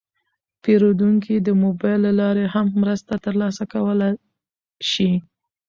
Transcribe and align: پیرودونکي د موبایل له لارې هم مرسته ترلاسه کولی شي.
پیرودونکي 0.63 1.35
د 1.41 1.49
موبایل 1.63 1.99
له 2.05 2.11
لارې 2.21 2.45
هم 2.53 2.67
مرسته 2.81 3.13
ترلاسه 3.25 3.63
کولی 3.73 4.11
شي. 4.91 5.11